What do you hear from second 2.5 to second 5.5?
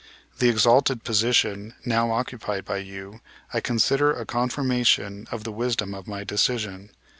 by you I consider a confirmation of